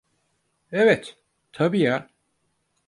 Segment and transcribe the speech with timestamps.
[0.71, 1.17] Evet,
[1.53, 2.09] tabii ya.